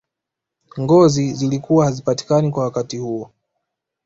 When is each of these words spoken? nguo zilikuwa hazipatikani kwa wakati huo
nguo 0.79 1.07
zilikuwa 1.07 1.85
hazipatikani 1.85 2.51
kwa 2.51 2.63
wakati 2.63 2.97
huo 2.97 3.31